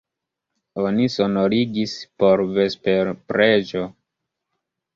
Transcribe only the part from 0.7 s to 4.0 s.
Oni sonorigis por vesperpreĝo.